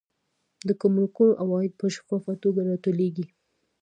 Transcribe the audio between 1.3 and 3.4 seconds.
عواید په شفافه توګه راټولیږي.